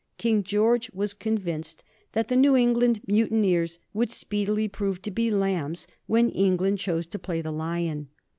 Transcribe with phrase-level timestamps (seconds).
[0.17, 5.85] King George was convinced that the New England mutineers would speedily prove to be lambs
[6.07, 8.07] when England chose to play the lion.